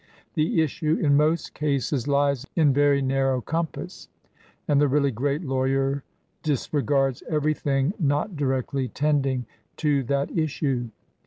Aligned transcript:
The 0.33 0.63
issue 0.63 0.97
in 0.99 1.15
most 1.15 1.53
cases 1.53 2.07
lies 2.07 2.47
in 2.55 2.73
very 2.73 3.03
narrow 3.03 3.39
com 3.39 3.67
pass, 3.67 4.07
and 4.67 4.81
the 4.81 4.87
really 4.87 5.11
great 5.11 5.43
lawyer 5.43 6.03
disregards 6.41 7.21
every 7.29 7.53
thing 7.53 7.93
not 7.99 8.35
directly 8.35 8.87
tending 8.87 9.45
to 9.77 10.01
that 10.05 10.35
issue. 10.35 10.89